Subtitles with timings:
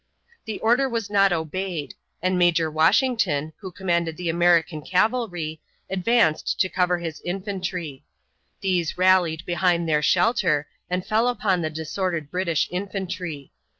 [0.45, 1.93] The order was not obeyed,
[2.23, 8.03] and Major Washington, who commanded the American cavalry, advanced to cover his infantry.
[8.61, 13.51] These rallied behind their shelter and fell upon the disordered British infantry.